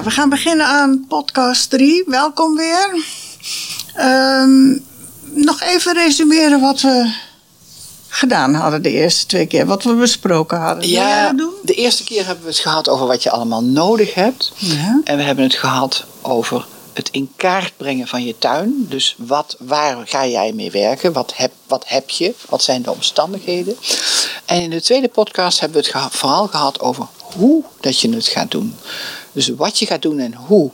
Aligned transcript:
Ja, 0.00 0.06
we 0.06 0.12
gaan 0.12 0.28
beginnen 0.28 0.66
aan 0.66 1.04
podcast 1.08 1.70
3. 1.70 2.04
Welkom 2.06 2.56
weer. 2.56 3.04
Ehm, 3.94 4.68
nog 5.22 5.60
even 5.62 5.94
resumeren 5.94 6.60
wat 6.60 6.80
we 6.80 7.14
gedaan 8.08 8.54
hadden 8.54 8.82
de 8.82 8.90
eerste 8.90 9.26
twee 9.26 9.46
keer. 9.46 9.66
Wat 9.66 9.82
we 9.82 9.94
besproken 9.94 10.58
hadden. 10.60 10.88
Ja, 10.88 11.32
doen? 11.32 11.52
de 11.62 11.74
eerste 11.74 12.04
keer 12.04 12.26
hebben 12.26 12.44
we 12.44 12.50
het 12.50 12.58
gehad 12.58 12.88
over 12.88 13.06
wat 13.06 13.22
je 13.22 13.30
allemaal 13.30 13.62
nodig 13.62 14.14
hebt. 14.14 14.52
Ja. 14.56 15.00
En 15.04 15.16
we 15.16 15.22
hebben 15.22 15.44
het 15.44 15.54
gehad 15.54 16.04
over 16.22 16.66
het 16.92 17.08
in 17.10 17.30
kaart 17.36 17.72
brengen 17.76 18.08
van 18.08 18.24
je 18.24 18.38
tuin. 18.38 18.86
Dus 18.88 19.14
wat, 19.18 19.56
waar 19.58 19.96
ga 20.04 20.26
jij 20.26 20.52
mee 20.52 20.70
werken? 20.70 21.12
Wat 21.12 21.32
heb, 21.36 21.52
wat 21.66 21.84
heb 21.86 22.10
je? 22.10 22.34
Wat 22.48 22.62
zijn 22.62 22.82
de 22.82 22.90
omstandigheden? 22.90 23.76
En 24.44 24.62
in 24.62 24.70
de 24.70 24.82
tweede 24.82 25.08
podcast 25.08 25.60
hebben 25.60 25.80
we 25.80 25.86
het 25.86 25.96
geha- 25.96 26.10
vooral 26.10 26.46
gehad 26.46 26.80
over 26.80 27.06
hoe 27.34 27.64
dat 27.80 28.00
je 28.00 28.14
het 28.14 28.26
gaat 28.26 28.50
doen. 28.50 28.74
Dus 29.32 29.48
wat 29.48 29.78
je 29.78 29.86
gaat 29.86 30.02
doen 30.02 30.18
en 30.18 30.34
hoe. 30.34 30.70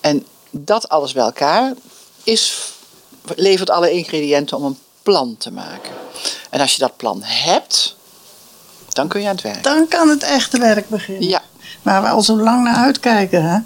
En 0.00 0.26
dat 0.50 0.88
alles 0.88 1.12
bij 1.12 1.22
elkaar 1.22 1.72
is, 2.24 2.72
levert 3.36 3.70
alle 3.70 3.90
ingrediënten 3.90 4.56
om 4.56 4.64
een 4.64 4.78
plan 5.02 5.36
te 5.38 5.50
maken. 5.50 5.92
En 6.50 6.60
als 6.60 6.72
je 6.72 6.80
dat 6.80 6.96
plan 6.96 7.22
hebt, 7.22 7.96
dan 8.88 9.08
kun 9.08 9.20
je 9.20 9.28
aan 9.28 9.34
het 9.34 9.42
werk. 9.42 9.62
Dan 9.62 9.88
kan 9.88 10.08
het 10.08 10.22
echte 10.22 10.58
werk 10.58 10.88
beginnen. 10.88 11.28
Ja. 11.28 11.42
Waar 11.82 12.02
we 12.02 12.08
al 12.08 12.22
zo 12.22 12.36
lang 12.36 12.64
naar 12.64 12.76
uitkijken. 12.76 13.44
Hè? 13.44 13.58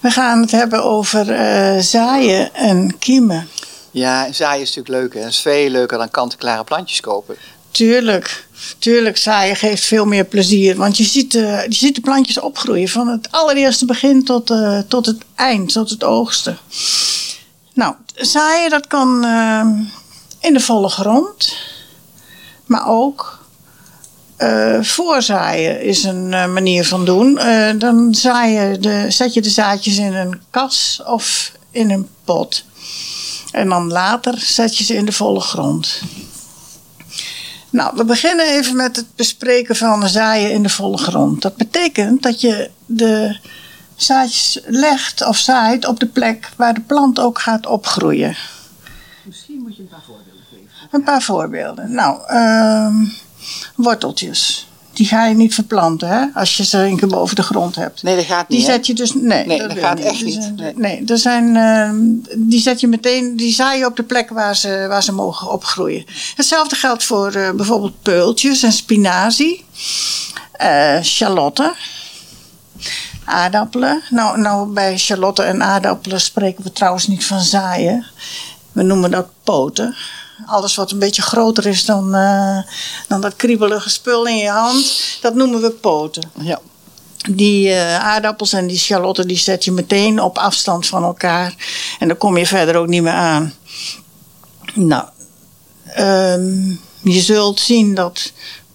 We 0.00 0.10
gaan 0.10 0.40
het 0.40 0.50
hebben 0.50 0.84
over 0.84 1.30
eh, 1.30 1.78
zaaien 1.80 2.54
en 2.54 2.98
kiemen. 2.98 3.48
Ja, 3.90 4.26
en 4.26 4.34
zaaien 4.34 4.62
is 4.62 4.74
natuurlijk 4.74 5.02
leuk. 5.02 5.14
Hè? 5.14 5.20
Dat 5.20 5.30
is 5.30 5.40
veel 5.40 5.68
leuker 5.68 5.98
dan 5.98 6.10
kant-en-klare 6.10 6.64
plantjes 6.64 7.00
kopen. 7.00 7.36
Tuurlijk, 7.72 8.46
tuurlijk, 8.78 9.16
zaaien 9.16 9.56
geeft 9.56 9.84
veel 9.84 10.04
meer 10.04 10.24
plezier. 10.24 10.76
Want 10.76 10.96
je 10.96 11.04
ziet, 11.04 11.34
eh, 11.34 11.64
je 11.64 11.74
ziet 11.74 11.94
de 11.94 12.00
plantjes 12.00 12.40
opgroeien 12.40 12.88
van 12.88 13.08
het 13.08 13.28
allereerste 13.30 13.84
begin 13.84 14.24
tot, 14.24 14.50
eh, 14.50 14.78
tot 14.88 15.06
het 15.06 15.22
eind, 15.34 15.72
tot 15.72 15.90
het 15.90 16.04
oogsten. 16.04 16.58
Nou, 17.74 17.94
zaaien 18.14 18.70
dat 18.70 18.86
kan 18.86 19.24
eh, 19.24 19.66
in 20.40 20.52
de 20.52 20.60
volle 20.60 20.88
grond, 20.88 21.56
maar 22.64 22.88
ook 22.88 23.40
voorzaaien 24.80 25.82
is 25.82 26.04
een 26.04 26.28
manier 26.28 26.84
van 26.84 27.04
doen. 27.04 27.40
Dan 27.78 28.14
zaai 28.14 28.52
je 28.52 28.78
de, 28.78 29.06
zet 29.08 29.34
je 29.34 29.42
de 29.42 29.50
zaadjes 29.50 29.96
in 29.96 30.14
een 30.14 30.40
kas 30.50 31.02
of 31.06 31.52
in 31.70 31.90
een 31.90 32.08
pot. 32.24 32.64
En 33.52 33.68
dan 33.68 33.92
later 33.92 34.38
zet 34.38 34.76
je 34.76 34.84
ze 34.84 34.94
in 34.94 35.04
de 35.04 35.12
volle 35.12 35.40
grond. 35.40 36.02
Nou, 37.72 37.96
we 37.96 38.04
beginnen 38.04 38.46
even 38.46 38.76
met 38.76 38.96
het 38.96 39.06
bespreken 39.16 39.76
van 39.76 40.08
zaaien 40.08 40.52
in 40.52 40.62
de 40.62 40.68
volle 40.68 40.98
grond. 40.98 41.42
Dat 41.42 41.56
betekent 41.56 42.22
dat 42.22 42.40
je 42.40 42.70
de 42.86 43.36
zaadjes 43.96 44.60
legt 44.66 45.26
of 45.26 45.36
zaait 45.36 45.86
op 45.86 46.00
de 46.00 46.06
plek 46.06 46.50
waar 46.56 46.74
de 46.74 46.80
plant 46.80 47.18
ook 47.20 47.38
gaat 47.38 47.66
opgroeien. 47.66 48.36
Misschien 49.24 49.60
moet 49.62 49.76
je 49.76 49.82
een 49.82 49.88
paar 49.88 50.02
voorbeelden 50.06 50.42
geven. 50.50 50.88
Een 50.90 51.02
paar 51.02 51.22
voorbeelden. 51.22 51.92
Nou, 51.92 52.26
ehm, 52.26 52.94
worteltjes. 53.74 54.66
Die 54.92 55.06
ga 55.06 55.26
je 55.26 55.34
niet 55.34 55.54
verplanten, 55.54 56.08
hè? 56.08 56.24
Als 56.34 56.56
je 56.56 56.64
ze 56.64 56.78
een 56.78 56.96
keer 56.96 57.08
boven 57.08 57.36
de 57.36 57.42
grond 57.42 57.74
hebt. 57.76 58.02
Nee, 58.02 58.16
dat 58.16 58.24
gaat 58.24 58.48
niet. 58.48 58.58
Die 58.58 58.66
zet 58.66 58.86
je 58.86 58.94
dus. 58.94 59.14
Nee, 59.14 59.46
Nee, 59.46 59.58
dat 59.58 59.78
gaat 59.78 60.00
echt 60.00 60.18
Er 60.20 60.24
niet. 60.24 60.34
zijn- 60.34 60.54
Nee. 60.54 60.72
nee, 60.76 61.04
er 61.06 61.18
zijn. 61.18 61.56
ehm, 61.56 61.96
die 62.36 62.60
zet 62.60 62.80
je 62.80 62.86
meteen. 62.86 63.36
Die 63.36 63.52
zaai 63.52 63.78
je 63.78 63.86
op 63.86 63.96
de 63.96 64.02
plek 64.02 64.30
waar 64.30 64.56
ze, 64.56 64.86
waar 64.88 65.02
ze 65.02 65.12
mogen 65.12 65.50
opgroeien. 65.52 66.04
Hetzelfde 66.36 66.76
geldt 66.76 67.04
voor 67.04 67.32
eh, 67.32 67.50
bijvoorbeeld 67.50 68.02
peultjes 68.02 68.62
en 68.62 68.72
spinazie. 68.72 69.64
eh 70.52 70.98
charlotte. 71.02 71.74
Aardappelen. 73.24 74.02
Nou, 74.10 74.38
nou, 74.40 74.72
bij 74.72 74.98
charlotte 74.98 75.42
en 75.42 75.62
aardappelen 75.62 76.20
spreken 76.20 76.64
we 76.64 76.72
trouwens 76.72 77.06
niet 77.06 77.24
van 77.26 77.40
zaaien. 77.40 78.06
We 78.72 78.82
noemen 78.82 79.10
dat 79.10 79.26
poten. 79.44 79.94
Alles 80.46 80.74
wat 80.74 80.90
een 80.90 80.98
beetje 80.98 81.22
groter 81.22 81.66
is 81.66 81.84
dan, 81.84 82.14
eh, 82.14 82.58
dan 83.08 83.20
dat 83.20 83.36
kriebelige 83.36 83.90
spul 83.90 84.26
in 84.26 84.36
je 84.36 84.48
hand, 84.48 84.92
dat 85.20 85.34
noemen 85.34 85.60
we 85.60 85.70
poten. 85.70 86.30
Ja. 86.40 86.60
Die 87.30 87.68
eh, 87.68 87.98
aardappels 87.98 88.52
en 88.52 88.66
die 88.66 88.78
charlotten 88.78 89.28
die 89.28 89.38
zet 89.38 89.64
je 89.64 89.72
meteen 89.72 90.20
op 90.20 90.38
afstand 90.38 90.86
van 90.86 91.02
elkaar. 91.02 91.54
En 91.98 92.08
dan 92.08 92.16
kom 92.16 92.36
je 92.36 92.46
verder 92.46 92.76
ook 92.76 92.86
niet 92.86 93.02
meer 93.02 93.12
aan. 93.12 93.54
Nou, 94.74 95.04
ehm, 95.84 96.68
je 97.02 97.20
zult 97.20 97.60
zien 97.60 97.94
dat 97.94 98.32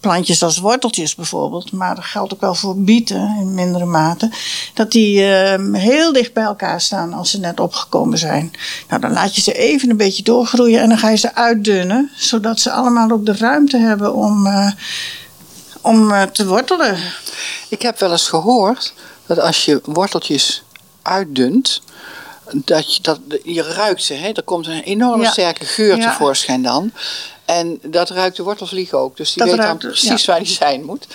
plantjes 0.07 0.44
als 0.44 0.57
worteltjes 0.57 1.16
bijvoorbeeld, 1.16 1.72
maar 1.72 1.95
dat 1.95 2.03
geldt 2.03 2.34
ook 2.34 2.41
wel 2.41 2.56
voor 2.56 2.78
bieten 2.78 3.35
in 3.40 3.53
mindere 3.53 3.85
mate, 3.85 4.31
dat 4.73 4.91
die 4.91 5.23
ehm, 5.34 5.73
heel 5.73 6.13
dicht 6.13 6.34
bij 6.34 6.44
elkaar 6.44 6.81
staan 6.81 7.13
als 7.13 7.31
ze 7.31 7.40
net 7.40 7.59
opgekomen 7.59 8.17
zijn. 8.17 8.51
Nou, 8.90 9.01
dan 9.01 9.12
laat 9.12 9.35
je 9.35 9.41
ze 9.41 9.53
even 9.53 9.90
een 9.90 9.97
beetje 9.97 10.23
doorgroeien 10.23 10.81
en 10.81 10.90
dan 10.90 10.97
ga 10.97 11.09
je 11.09 11.17
ze 11.17 11.35
uitdunnen, 11.35 12.12
zodat 12.16 12.59
ze 12.59 12.72
allemaal 12.72 13.12
ook 13.12 13.25
de 13.25 13.38
ruimte 13.38 13.78
hebben 13.78 14.13
om, 14.13 14.46
eh, 14.47 14.72
om 15.81 16.12
eh, 16.12 16.22
te 16.23 16.47
wortelen. 16.47 16.97
Ik 17.69 17.81
heb 17.81 18.00
wel 18.00 18.12
eens 18.12 18.28
gehoord 18.29 18.94
dat 19.25 19.40
als 19.40 19.66
je 19.66 19.81
worteltjes 19.84 20.63
uitdunt, 21.01 21.81
dat 22.53 22.96
je, 22.96 23.01
dat, 23.01 23.19
je 23.44 23.62
ruikt 23.63 24.03
ze. 24.03 24.13
Hè? 24.13 24.29
Er 24.29 24.44
komt 24.44 24.67
een 24.67 24.81
enorme 24.84 25.23
Ja. 25.23 25.31
sterke 25.31 25.66
geur 25.66 25.97
Ja. 25.97 26.09
tevoorschijn 26.12 26.63
dan. 26.63 26.91
En 27.47 27.80
dat 27.84 28.09
ruikt 28.09 28.38
de 28.38 28.44
wortelvlieg 28.44 28.94
ook. 28.94 29.18
Dus 29.18 29.34
die 29.34 29.38
Dat 29.44 29.47
weet 29.47 29.58
dan 29.58 29.66
ruikt- 29.66 29.81
precies 29.84 30.25
ja. 30.25 30.31
waar 30.31 30.44
die 30.44 30.53
zijn 30.53 30.84
moet. 30.84 31.08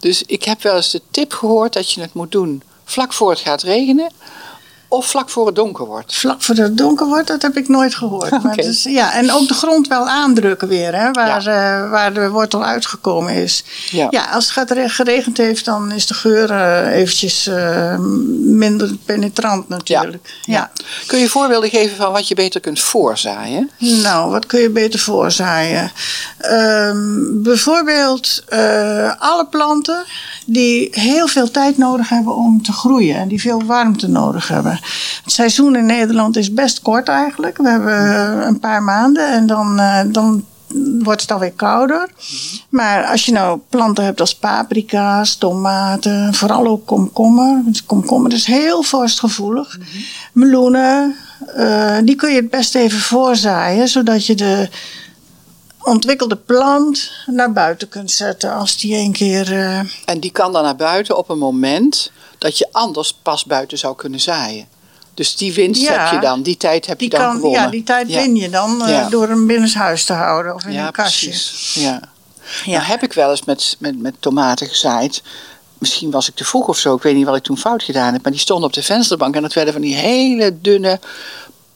Dus 0.00 0.22
ik 0.22 0.44
heb 0.44 0.62
wel 0.62 0.76
eens 0.76 0.90
de 0.90 1.00
tip 1.10 1.32
gehoord 1.32 1.72
dat 1.72 1.90
je 1.90 2.00
het 2.00 2.14
moet 2.14 2.32
doen 2.32 2.62
vlak 2.84 3.12
voor 3.12 3.30
het 3.30 3.38
gaat 3.38 3.62
regenen. 3.62 4.10
Of 4.88 5.06
vlak 5.06 5.30
voor 5.30 5.46
het 5.46 5.54
donker 5.54 5.84
wordt. 5.86 6.14
Vlak 6.16 6.42
voor 6.42 6.54
het 6.54 6.78
donker 6.78 7.06
wordt, 7.06 7.26
dat 7.26 7.42
heb 7.42 7.56
ik 7.56 7.68
nooit 7.68 7.94
gehoord. 7.94 8.30
Maar 8.46 8.56
dus, 8.56 8.82
ja, 8.82 9.12
en 9.12 9.32
ook 9.32 9.48
de 9.48 9.54
grond 9.54 9.88
wel 9.88 10.08
aandrukken 10.08 10.68
weer, 10.68 10.94
hè, 10.94 11.10
waar, 11.12 11.46
eh, 11.46 11.90
waar 11.90 12.12
de 12.14 12.28
wortel 12.28 12.64
uitgekomen 12.64 13.32
is. 13.34 13.64
Ja. 13.90 14.06
Ja, 14.10 14.24
als 14.24 14.44
het 14.44 14.52
gaat 14.52 14.70
re- 14.70 14.88
geregend 14.88 15.36
heeft, 15.36 15.64
dan 15.64 15.92
is 15.92 16.06
de 16.06 16.14
geur 16.14 16.50
eh, 16.50 16.92
eventjes 16.98 17.46
eh, 17.46 17.98
minder 18.40 18.96
penetrant 19.04 19.68
natuurlijk. 19.68 20.34
Ja. 20.42 20.70
Kun 21.06 21.18
je 21.18 21.28
voorbeelden 21.28 21.70
geven 21.70 21.96
van 21.96 22.12
wat 22.12 22.28
je 22.28 22.34
beter 22.34 22.60
kunt 22.60 22.80
voorzaaien? 22.80 23.70
Nou, 23.78 24.30
wat 24.30 24.46
kun 24.46 24.60
je 24.60 24.70
beter 24.70 25.00
voorzaaien? 25.00 25.92
Ehm, 26.38 27.42
bijvoorbeeld 27.42 28.44
alle 29.18 29.46
planten 29.50 30.04
die 30.46 30.88
heel 30.92 31.26
veel 31.28 31.50
tijd 31.50 31.78
nodig 31.78 32.08
hebben 32.08 32.34
om 32.36 32.62
te 32.62 32.72
groeien 32.72 33.16
en 33.16 33.28
die 33.28 33.40
veel 33.40 33.62
warmte 33.64 34.08
nodig 34.08 34.48
hebben. 34.48 34.75
Het 35.24 35.32
seizoen 35.32 35.76
in 35.76 35.86
Nederland 35.86 36.36
is 36.36 36.52
best 36.52 36.80
kort 36.82 37.08
eigenlijk. 37.08 37.56
We 37.56 37.68
hebben 37.68 38.46
een 38.46 38.60
paar 38.60 38.82
maanden 38.82 39.28
en 39.32 39.46
dan, 39.46 39.78
eh, 39.80 40.00
dan 40.06 40.44
wordt 41.02 41.20
het 41.20 41.30
alweer 41.30 41.52
kouder. 41.52 42.08
Maar 42.68 43.04
als 43.04 43.24
je 43.24 43.32
nou 43.32 43.60
planten 43.68 44.04
hebt 44.04 44.20
als 44.20 44.34
paprika's, 44.34 45.36
tomaten, 45.36 46.34
vooral 46.34 46.66
ook 46.66 46.86
komkommer. 46.86 47.60
want 47.64 47.86
Komkommer 47.86 48.32
is 48.32 48.44
heel 48.44 48.82
vorstgevoelig. 48.82 49.78
Meloenen, 50.32 51.14
eh, 51.54 51.96
die 52.04 52.14
kun 52.16 52.30
je 52.30 52.36
het 52.36 52.50
best 52.50 52.74
even 52.74 52.98
voorzaaien, 52.98 53.88
zodat 53.88 54.26
je 54.26 54.34
de 54.34 54.68
ontwikkelde 55.82 56.36
plant 56.36 57.10
naar 57.26 57.52
buiten 57.52 57.88
kunt 57.88 58.10
zetten 58.10 58.52
als 58.52 58.78
die 58.78 58.96
een 58.96 59.12
keer. 59.12 59.52
eh, 59.52 59.78
En 60.04 60.20
die 60.20 60.30
kan 60.30 60.52
dan 60.52 60.62
naar 60.62 60.76
buiten 60.76 61.16
op 61.16 61.28
een 61.28 61.38
moment 61.38 62.12
dat 62.38 62.58
je 62.58 62.68
anders 62.72 63.12
pas 63.22 63.44
buiten 63.44 63.78
zou 63.78 63.96
kunnen 63.96 64.20
zaaien. 64.20 64.66
Dus 65.14 65.36
die 65.36 65.52
winst 65.54 65.82
Ja. 65.82 66.02
heb 66.04 66.12
je 66.12 66.26
dan, 66.26 66.42
die 66.42 66.56
tijd 66.56 66.86
heb 66.86 66.98
die 66.98 67.10
je 67.10 67.16
dan 67.16 67.26
kan, 67.26 67.34
gewonnen. 67.36 67.60
ja, 67.60 67.68
die 67.68 67.82
tijd 67.82 68.08
Ja. 68.08 68.20
win 68.20 68.36
je 68.36 68.50
dan 68.50 68.86
eh, 68.86 69.10
door 69.10 69.28
hem 69.28 69.46
binnenshuis 69.46 70.04
te 70.04 70.12
houden 70.12 70.54
of 70.54 70.64
in 70.64 70.78
een 70.78 70.92
kastje. 70.92 71.28
precies. 71.28 71.74
Ja. 71.74 72.00
Ja. 72.64 72.72
Nou 72.72 72.84
heb 72.84 73.02
ik 73.02 73.12
wel 73.12 73.30
eens 73.30 73.44
met, 73.44 73.76
met, 73.78 73.98
met 74.02 74.14
tomaten 74.18 74.66
gezaaid. 74.68 75.22
Misschien 75.78 76.10
was 76.10 76.28
ik 76.28 76.34
te 76.34 76.44
vroeg 76.44 76.68
of 76.68 76.78
zo. 76.78 76.94
Ik 76.94 77.02
weet 77.02 77.14
niet 77.14 77.26
wat 77.26 77.36
ik 77.36 77.42
toen 77.42 77.58
fout 77.58 77.82
gedaan 77.82 78.12
heb. 78.12 78.22
Maar 78.22 78.32
die 78.32 78.40
stonden 78.40 78.66
op 78.68 78.72
de 78.74 78.82
vensterbank. 78.82 79.34
En 79.34 79.42
dat 79.42 79.52
werden 79.52 79.72
van 79.72 79.82
die 79.82 79.94
hele 79.94 80.60
dunne, 80.60 81.00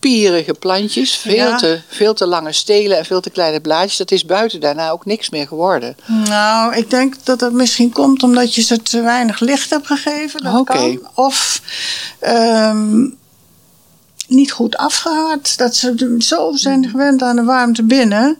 pierige 0.00 0.54
plantjes. 0.54 1.14
Veel, 1.14 1.34
Ja. 1.34 1.56
te, 1.56 1.80
veel 1.88 2.14
te 2.14 2.26
lange 2.26 2.52
stelen 2.52 2.98
en 2.98 3.04
veel 3.04 3.20
te 3.20 3.30
kleine 3.30 3.60
blaadjes. 3.60 3.96
Dat 3.96 4.10
is 4.10 4.24
buiten 4.24 4.60
daarna 4.60 4.90
ook 4.90 5.06
niks 5.06 5.30
meer 5.30 5.46
geworden. 5.46 5.96
Nou, 6.06 6.76
ik 6.76 6.90
denk 6.90 7.14
dat 7.24 7.38
dat 7.38 7.52
misschien 7.52 7.92
komt 7.92 8.22
omdat 8.22 8.54
je 8.54 8.62
ze 8.62 8.82
te 8.82 9.00
weinig 9.00 9.40
licht 9.40 9.70
hebt 9.70 9.86
gegeven. 9.86 10.42
Dat 10.42 10.58
Oké. 10.58 10.72
kan. 10.72 11.08
Of 11.14 11.62
ehm, 12.18 13.08
niet 14.26 14.52
goed 14.52 14.76
afgehard. 14.76 15.58
Dat 15.58 15.76
ze 15.76 16.14
zo 16.18 16.52
zijn 16.54 16.88
gewend 16.88 17.22
aan 17.22 17.36
de 17.36 17.44
warmte 17.44 17.82
binnen. 17.82 18.38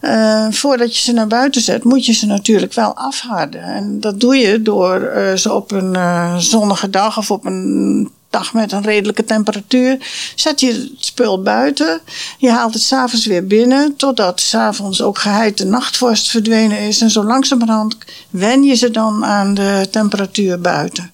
Eh, 0.00 0.46
voordat 0.50 0.96
je 0.96 1.02
ze 1.02 1.12
naar 1.12 1.26
buiten 1.26 1.60
zet, 1.60 1.84
moet 1.84 2.06
je 2.06 2.12
ze 2.12 2.26
natuurlijk 2.26 2.72
wel 2.74 2.96
afharden. 2.96 3.62
En 3.62 4.00
dat 4.00 4.20
doe 4.20 4.36
je 4.36 4.62
door 4.62 5.00
eh, 5.00 5.34
ze 5.34 5.52
op 5.52 5.70
een 5.70 5.94
eh, 5.94 6.36
zonnige 6.36 6.90
dag 6.90 7.18
of 7.18 7.30
op 7.30 7.44
een 7.44 8.10
dag 8.30 8.52
met 8.52 8.72
een 8.72 8.82
redelijke 8.82 9.24
temperatuur. 9.24 9.98
Zet 10.34 10.60
je 10.60 10.72
het 10.72 10.90
spul 10.98 11.42
buiten. 11.42 12.00
Je 12.38 12.50
haalt 12.50 12.74
het 12.74 12.82
s'avonds 12.82 13.26
weer 13.26 13.46
binnen. 13.46 13.96
Totdat 13.96 14.40
s'avonds 14.40 15.02
ook 15.02 15.18
geheid 15.18 15.58
de 15.58 15.64
nachtvorst 15.64 16.30
verdwenen 16.30 16.78
is. 16.78 17.00
En 17.00 17.10
zo 17.10 17.24
langzamerhand 17.24 17.96
wen 18.30 18.62
je 18.62 18.74
ze 18.74 18.90
dan 18.90 19.24
aan 19.24 19.54
de 19.54 19.88
temperatuur 19.90 20.60
buiten. 20.60 21.12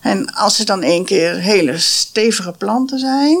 En 0.00 0.34
als 0.34 0.56
ze 0.56 0.64
dan 0.64 0.82
één 0.82 1.04
keer 1.04 1.34
hele 1.34 1.78
stevige 1.78 2.54
planten 2.58 2.98
zijn, 2.98 3.38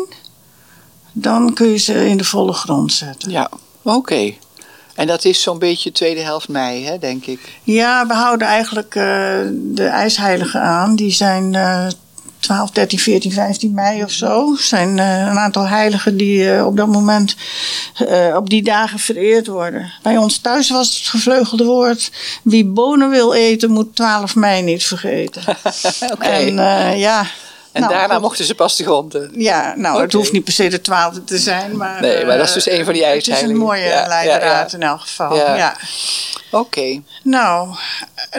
dan 1.12 1.54
kun 1.54 1.68
je 1.68 1.76
ze 1.76 2.08
in 2.08 2.16
de 2.16 2.24
volle 2.24 2.52
grond 2.52 2.92
zetten. 2.92 3.30
Ja, 3.30 3.50
oké. 3.82 4.34
En 4.94 5.06
dat 5.06 5.24
is 5.24 5.42
zo'n 5.42 5.58
beetje 5.58 5.92
tweede 5.92 6.20
helft 6.20 6.48
mei, 6.48 6.84
hè, 6.84 6.98
denk 6.98 7.26
ik. 7.26 7.58
Ja, 7.62 8.06
we 8.06 8.14
houden 8.14 8.46
eigenlijk 8.46 8.94
uh, 8.94 9.02
de 9.52 9.84
ijsheiligen 9.84 10.60
aan. 10.60 10.96
Die 10.96 11.10
zijn 11.10 11.54
uh, 11.54 11.86
12, 12.42 12.70
13, 12.70 12.98
14, 12.98 13.32
15 13.32 13.74
mei 13.74 14.02
of 14.02 14.10
zo. 14.10 14.56
zijn 14.58 14.98
uh, 14.98 15.18
een 15.18 15.38
aantal 15.38 15.68
heiligen 15.68 16.16
die 16.16 16.54
uh, 16.54 16.66
op 16.66 16.76
dat 16.76 16.86
moment 16.86 17.36
uh, 18.08 18.36
op 18.36 18.50
die 18.50 18.62
dagen 18.62 18.98
vereerd 18.98 19.46
worden. 19.46 19.92
Bij 20.02 20.16
ons 20.16 20.38
thuis 20.38 20.70
was 20.70 20.96
het 20.96 21.08
gevleugelde 21.08 21.64
woord: 21.64 22.10
wie 22.42 22.64
bonen 22.64 23.10
wil 23.10 23.34
eten, 23.34 23.70
moet 23.70 23.96
12 23.96 24.34
mei 24.34 24.62
niet 24.62 24.84
vergeten. 24.84 25.42
okay. 26.14 26.46
En 26.46 26.98
ja. 26.98 27.26
En 27.72 27.80
nou, 27.80 27.92
daarna 27.92 28.14
goed. 28.14 28.22
mochten 28.22 28.44
ze 28.44 28.54
pas 28.54 28.76
de 28.76 28.84
grond 28.84 29.14
in. 29.14 29.30
Ja, 29.34 29.74
nou, 29.76 29.92
okay. 29.92 30.04
het 30.04 30.12
hoeft 30.12 30.32
niet 30.32 30.44
per 30.44 30.52
se 30.52 30.68
de 30.68 30.80
twaalfde 30.80 31.24
te 31.24 31.38
zijn. 31.38 31.76
Maar, 31.76 32.00
nee, 32.00 32.26
maar 32.26 32.36
dat 32.38 32.46
is 32.46 32.52
dus 32.52 32.68
een 32.68 32.84
van 32.84 32.92
die 32.92 33.04
ijsheiligen. 33.04 33.34
Het 33.34 33.44
is 33.44 33.50
een 33.50 33.66
mooie 33.66 33.82
ja, 33.82 34.06
leidraad 34.06 34.42
ja, 34.42 34.58
ja. 34.58 34.68
in 34.72 34.82
elk 34.82 35.00
geval. 35.00 35.36
Ja. 35.36 35.54
ja. 35.54 35.76
Oké. 36.50 36.78
Okay. 36.78 37.02
Nou, 37.22 37.68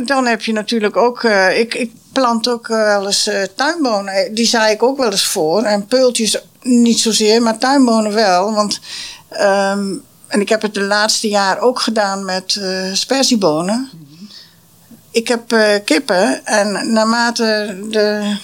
dan 0.03 0.25
heb 0.25 0.41
je 0.41 0.53
natuurlijk 0.53 0.97
ook... 0.97 1.24
Uh, 1.24 1.59
ik, 1.59 1.74
ik 1.74 1.91
plant 2.12 2.50
ook 2.50 2.68
wel 2.68 3.06
eens 3.06 3.27
uh, 3.27 3.44
tuinbonen. 3.56 4.33
Die 4.33 4.45
zaai 4.45 4.74
ik 4.74 4.83
ook 4.83 4.97
wel 4.97 5.12
eens 5.12 5.25
voor. 5.25 5.63
En 5.63 5.86
peultjes 5.86 6.38
niet 6.62 7.00
zozeer, 7.00 7.41
maar 7.41 7.57
tuinbonen 7.57 8.13
wel. 8.13 8.53
Want... 8.53 8.79
Um, 9.31 10.03
en 10.27 10.41
ik 10.41 10.50
heb 10.50 10.62
het 10.62 10.74
de 10.74 10.81
laatste 10.81 11.27
jaar 11.27 11.59
ook 11.59 11.79
gedaan 11.79 12.25
met 12.25 12.56
uh, 12.59 12.94
sperziebonen. 12.94 13.89
Mm 13.94 14.07
-hmm. 14.07 14.29
Ik 15.12 15.27
heb 15.27 15.53
uh, 15.53 15.74
kippen 15.86 16.45
en 16.45 16.94
naarmate 16.94 17.79
de 17.89 18.36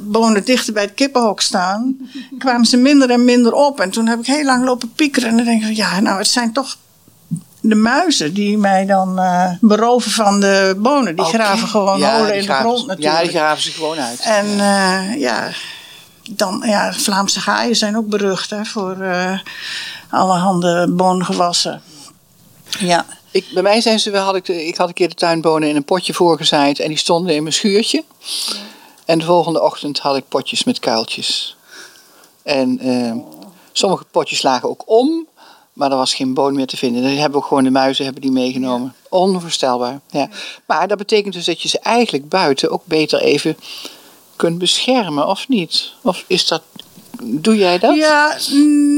bonen 0.00 0.44
dichter 0.44 0.72
bij 0.72 0.82
het 0.82 0.94
kippenhok 0.94 1.40
staan, 1.40 1.96
kwamen 2.38 2.66
ze 2.66 2.76
minder 2.76 3.10
en 3.10 3.24
minder 3.24 3.52
op. 3.52 3.80
En 3.80 3.90
toen 3.90 4.06
heb 4.06 4.18
ik 4.18 4.26
heel 4.26 4.44
lang 4.44 4.64
lopen 4.64 4.92
piekeren. 4.92 5.28
En 5.28 5.36
dan 5.36 5.44
denk 5.44 5.62
ik, 5.62 5.76
ja, 5.76 6.00
nou, 6.00 6.18
het 6.18 6.28
zijn 6.28 6.52
toch 6.52 6.76
de 7.60 7.74
muizen 7.74 8.34
die 8.34 8.58
mij 8.58 8.86
dan 8.86 9.18
uh, 9.20 9.50
beroven 9.60 10.10
van 10.10 10.40
de 10.40 10.76
bonen. 10.78 11.16
Die 11.16 11.24
okay. 11.24 11.40
graven 11.40 11.68
gewoon 11.68 11.98
ja, 11.98 12.16
holen 12.16 12.36
in 12.36 12.42
graven, 12.42 12.64
de 12.64 12.70
grond 12.70 12.86
natuurlijk. 12.86 13.16
Ja, 13.16 13.22
die 13.22 13.30
graven 13.30 13.62
ze 13.62 13.70
gewoon 13.70 13.98
uit. 13.98 14.20
En 14.20 14.46
uh, 14.46 15.20
ja, 15.20 15.48
dan, 16.30 16.62
ja, 16.66 16.92
Vlaamse 16.92 17.40
gaaien 17.40 17.76
zijn 17.76 17.96
ook 17.96 18.08
berucht 18.08 18.50
hè, 18.50 18.64
voor 18.64 18.96
uh, 19.00 19.38
allerhande 20.10 20.88
boongewassen. 20.90 21.82
Ja. 22.78 23.06
Ik, 23.30 23.46
bij 23.54 23.62
mij 23.62 23.80
zijn 23.80 24.00
ze, 24.00 24.16
had 24.16 24.34
ik, 24.34 24.48
ik 24.48 24.76
had 24.76 24.88
een 24.88 24.94
keer 24.94 25.08
de 25.08 25.14
tuinbonen 25.14 25.68
in 25.68 25.76
een 25.76 25.84
potje 25.84 26.14
voorgezaaid 26.14 26.78
en 26.78 26.88
die 26.88 26.96
stonden 26.96 27.34
in 27.34 27.42
mijn 27.42 27.54
schuurtje. 27.54 28.04
Ja. 28.18 28.54
En 29.08 29.18
de 29.18 29.24
volgende 29.24 29.62
ochtend 29.62 29.98
had 29.98 30.16
ik 30.16 30.28
potjes 30.28 30.64
met 30.64 30.78
kuiltjes. 30.78 31.56
En 32.42 32.86
uh, 32.86 33.14
sommige 33.72 34.04
potjes 34.10 34.42
lagen 34.42 34.68
ook 34.68 34.82
om, 34.86 35.26
maar 35.72 35.90
er 35.90 35.96
was 35.96 36.14
geen 36.14 36.34
boon 36.34 36.54
meer 36.54 36.66
te 36.66 36.76
vinden. 36.76 37.02
Dan 37.02 37.10
hebben 37.10 37.40
we 37.40 37.46
gewoon 37.46 37.64
de 37.64 37.70
muizen 37.70 38.04
hebben 38.04 38.22
die 38.22 38.30
meegenomen. 38.30 38.94
Onvoorstelbaar. 39.08 40.00
Ja. 40.10 40.28
Maar 40.66 40.88
dat 40.88 40.98
betekent 40.98 41.34
dus 41.34 41.44
dat 41.44 41.62
je 41.62 41.68
ze 41.68 41.78
eigenlijk 41.78 42.28
buiten 42.28 42.70
ook 42.70 42.82
beter 42.84 43.20
even 43.20 43.56
kunt 44.36 44.58
beschermen, 44.58 45.26
of 45.26 45.48
niet? 45.48 45.92
Of 46.02 46.24
is 46.26 46.46
dat 46.46 46.62
Doe 47.22 47.56
jij 47.56 47.78
dat? 47.78 47.96
Ja, 47.96 48.36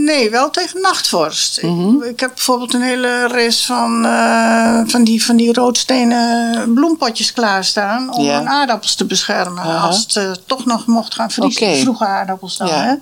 nee, 0.04 0.30
wel 0.30 0.50
tegen 0.50 0.80
nachtvorst. 0.80 1.62
Mm 1.62 1.78
-hmm. 1.78 2.02
ik, 2.02 2.10
ik, 2.10 2.20
heb 2.20 2.30
bijvoorbeeld 2.34 2.74
een 2.74 2.82
hele 2.82 3.26
race 3.26 3.66
van, 3.66 4.06
uh, 4.06 4.80
van, 4.86 5.04
die, 5.04 5.24
van 5.24 5.36
die 5.36 5.52
roodstenen 5.52 6.74
bloempotjes 6.74 7.32
klaarstaan 7.32 8.12
om 8.12 8.30
aardappels 8.30 8.94
te 8.94 9.04
beschermen. 9.04 9.64
Uh 9.64 9.70
-huh. 9.70 9.84
Als 9.84 9.98
het 9.98 10.14
uh, 10.14 10.30
toch 10.46 10.64
nog 10.64 10.86
mocht 10.86 11.14
gaan 11.14 11.30
vriezen. 11.30 11.66
Okay. 11.66 11.80
Vroege 11.80 12.06
aardappels 12.06 12.56
dan. 12.56 12.68
Ja. 12.68 12.98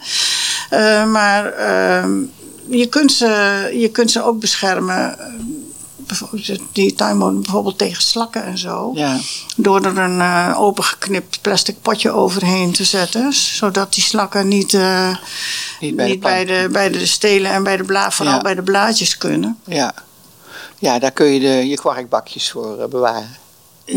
Hè? 0.68 1.06
maar 1.06 1.52
ehm, 1.52 2.22
je, 2.68 2.86
kunt 2.86 3.12
ze, 3.12 3.70
je 3.74 3.88
kunt 3.88 4.10
ze 4.10 4.22
ook 4.22 4.40
beschermen 4.40 5.16
die 6.72 6.94
tuinbonen 6.94 7.42
bijvoorbeeld 7.42 7.78
tegen 7.78 8.02
slakken 8.02 8.44
en 8.44 8.58
zo. 8.58 8.90
Ja. 8.94 9.18
Door 9.56 9.84
er 9.84 9.98
een 9.98 10.18
uh, 10.18 10.54
opengeknipt 10.58 11.40
plastic 11.40 11.82
potje 11.82 12.10
overheen 12.10 12.72
te 12.72 12.84
zetten. 12.84 13.32
Zodat 13.32 13.94
die 13.94 14.02
slakken 14.02 14.48
niet, 14.48 14.72
uh, 14.72 15.16
niet, 15.80 15.96
bij, 15.96 16.06
niet 16.06 16.14
de 16.14 16.20
bij, 16.20 16.44
de, 16.44 16.68
bij 16.72 16.90
de 16.90 17.06
stelen 17.06 17.50
en 17.50 17.62
bij 17.62 17.76
de 17.76 17.84
bla, 17.84 18.10
vooral 18.10 18.34
ja. 18.34 18.42
bij 18.42 18.54
de 18.54 18.62
blaadjes 18.62 19.18
kunnen. 19.18 19.58
Ja. 19.64 19.94
ja, 20.78 20.98
daar 20.98 21.12
kun 21.12 21.26
je 21.26 21.40
de, 21.40 21.68
je 21.68 21.76
kwarkbakjes 21.76 22.50
voor 22.50 22.78
uh, 22.78 22.84
bewaren. 22.84 23.36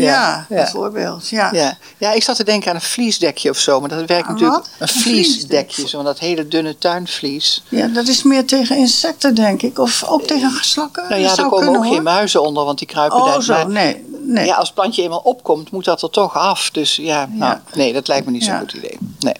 Ja, 0.00 0.46
bijvoorbeeld. 0.48 1.28
Ja. 1.28 1.50
Ja. 1.52 1.76
ja, 1.98 2.12
ik 2.12 2.22
zat 2.22 2.36
te 2.36 2.44
denken 2.44 2.68
aan 2.70 2.74
een 2.74 2.80
vliesdekje 2.80 3.50
of 3.50 3.58
zo, 3.58 3.80
maar 3.80 3.88
dat 3.88 4.06
werkt 4.06 4.26
Aan 4.26 4.32
natuurlijk. 4.32 4.60
wat? 4.60 4.70
Een 4.78 4.96
Een 4.96 5.02
vliesdekje, 5.02 5.88
zo'n 5.88 6.04
dat 6.04 6.18
hele 6.18 6.48
dunne 6.48 6.78
tuinvlies. 6.78 7.62
Ja, 7.68 7.86
dat 7.86 8.06
is 8.08 8.22
meer 8.22 8.44
tegen 8.46 8.76
insecten, 8.76 9.34
denk 9.34 9.62
ik. 9.62 9.78
Of 9.78 10.04
ook 10.04 10.22
tegen 10.22 10.52
slakken. 10.60 11.08
Nou 11.08 11.20
ja, 11.20 11.28
er 11.28 11.34
zou 11.34 11.48
komen 11.48 11.68
ook 11.68 11.74
hoor. 11.84 11.84
geen 11.94 12.02
muizen 12.02 12.42
onder, 12.42 12.64
want 12.64 12.78
die 12.78 12.86
kruipen 12.88 13.18
Oh, 13.18 13.26
daar. 13.32 13.42
zo. 13.42 13.52
maar- 13.52 13.68
Nee, 13.68 14.04
nee. 14.32 14.46
Ja, 14.46 14.54
als 14.54 14.66
het 14.66 14.74
plantje 14.74 15.02
eenmaal 15.02 15.18
opkomt, 15.24 15.70
moet 15.70 15.84
dat 15.84 16.02
er 16.02 16.10
toch 16.10 16.36
af. 16.36 16.70
Dus 16.70 16.96
ja, 16.96 17.28
nou, 17.32 17.56
nee, 17.74 17.92
dat 17.92 18.08
lijkt 18.08 18.26
me 18.26 18.32
niet 18.32 18.44
zo'n 18.44 18.52
Ja. 18.54 18.58
goed 18.60 18.72
idee. 18.72 18.98
Nee. 19.18 19.34